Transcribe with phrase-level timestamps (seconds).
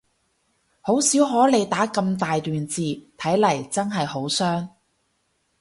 [0.81, 4.69] 好少可你打咁大段字，睇嚟真係好傷